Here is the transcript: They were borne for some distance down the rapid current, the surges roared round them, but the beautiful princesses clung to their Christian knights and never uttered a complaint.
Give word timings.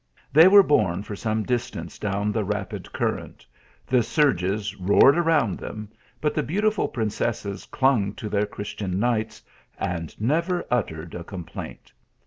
They 0.33 0.47
were 0.47 0.63
borne 0.63 1.03
for 1.03 1.15
some 1.15 1.43
distance 1.43 1.99
down 1.99 2.31
the 2.31 2.43
rapid 2.43 2.91
current, 2.91 3.45
the 3.85 4.01
surges 4.01 4.75
roared 4.77 5.15
round 5.15 5.59
them, 5.59 5.91
but 6.19 6.33
the 6.33 6.41
beautiful 6.41 6.87
princesses 6.87 7.65
clung 7.67 8.15
to 8.15 8.27
their 8.27 8.47
Christian 8.47 8.99
knights 8.99 9.43
and 9.77 10.19
never 10.19 10.65
uttered 10.71 11.13
a 11.13 11.23
complaint. 11.23 11.93